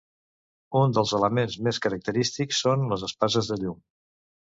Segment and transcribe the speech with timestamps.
[0.79, 3.83] Un dels elements més característics són les espases de llum.